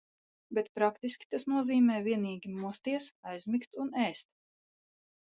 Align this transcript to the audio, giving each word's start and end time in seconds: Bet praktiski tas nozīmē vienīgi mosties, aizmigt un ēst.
Bet 0.57 0.69
praktiski 0.77 1.27
tas 1.33 1.43
nozīmē 1.51 1.97
vienīgi 2.07 2.53
mosties, 2.61 3.05
aizmigt 3.33 3.77
un 3.83 3.93
ēst. 4.05 4.31